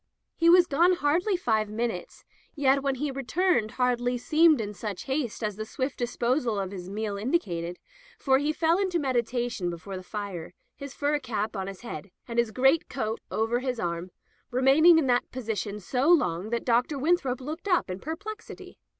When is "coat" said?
12.89-13.19